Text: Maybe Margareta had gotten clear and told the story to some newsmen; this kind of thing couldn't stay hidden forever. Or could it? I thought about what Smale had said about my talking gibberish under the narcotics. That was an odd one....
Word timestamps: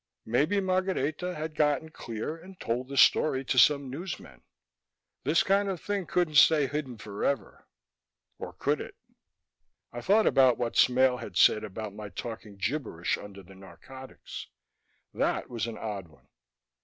Maybe 0.25 0.59
Margareta 0.59 1.35
had 1.35 1.53
gotten 1.53 1.89
clear 1.91 2.35
and 2.35 2.59
told 2.59 2.87
the 2.89 2.97
story 2.97 3.45
to 3.45 3.59
some 3.59 3.87
newsmen; 3.91 4.41
this 5.25 5.43
kind 5.43 5.69
of 5.69 5.79
thing 5.79 6.07
couldn't 6.07 6.37
stay 6.37 6.65
hidden 6.65 6.97
forever. 6.97 7.67
Or 8.39 8.51
could 8.53 8.81
it? 8.81 8.95
I 9.93 10.01
thought 10.01 10.25
about 10.25 10.57
what 10.57 10.75
Smale 10.75 11.17
had 11.17 11.37
said 11.37 11.63
about 11.63 11.93
my 11.93 12.09
talking 12.09 12.57
gibberish 12.57 13.15
under 13.15 13.43
the 13.43 13.53
narcotics. 13.53 14.47
That 15.13 15.51
was 15.51 15.67
an 15.67 15.77
odd 15.77 16.07
one.... 16.07 16.29